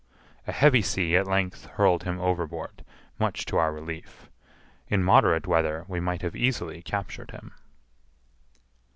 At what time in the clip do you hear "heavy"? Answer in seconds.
0.51-0.81